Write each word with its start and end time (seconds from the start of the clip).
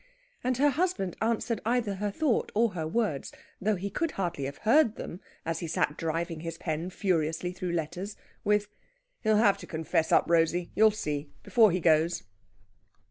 And 0.43 0.57
her 0.57 0.71
husband 0.71 1.15
answered 1.21 1.61
either 1.63 1.93
her 1.97 2.09
thought 2.09 2.51
or 2.55 2.69
her 2.69 2.87
words 2.87 3.31
though 3.61 3.75
he 3.75 3.91
could 3.91 4.13
hardly 4.13 4.45
have 4.45 4.57
heard 4.65 4.95
them 4.95 5.21
as 5.45 5.59
he 5.59 5.67
sat 5.67 5.95
driving 5.95 6.39
his 6.39 6.57
pen 6.57 6.89
furiously 6.89 7.51
through 7.51 7.73
letters 7.73 8.15
with: 8.43 8.67
"He'll 9.21 9.37
have 9.37 9.59
to 9.59 9.67
confess 9.67 10.11
up, 10.11 10.27
Rosey, 10.27 10.71
you'll 10.73 10.89
see, 10.89 11.29
before 11.43 11.69
he 11.71 11.79
goes." 11.79 12.23